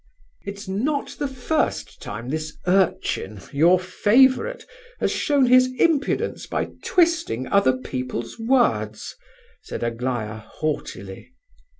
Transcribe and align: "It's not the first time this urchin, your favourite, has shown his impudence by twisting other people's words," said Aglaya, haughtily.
"It's 0.47 0.67
not 0.67 1.15
the 1.19 1.27
first 1.27 2.01
time 2.01 2.29
this 2.29 2.57
urchin, 2.65 3.39
your 3.51 3.79
favourite, 3.79 4.65
has 4.99 5.11
shown 5.11 5.45
his 5.45 5.69
impudence 5.77 6.47
by 6.47 6.69
twisting 6.83 7.45
other 7.49 7.77
people's 7.77 8.39
words," 8.39 9.15
said 9.61 9.83
Aglaya, 9.83 10.37
haughtily. 10.37 11.35